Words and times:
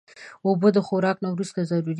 اوبه 0.47 0.69
د 0.73 0.77
خوراک 0.87 1.17
نه 1.23 1.29
وروسته 1.33 1.59
ضرور 1.69 1.83
دي. 1.85 1.89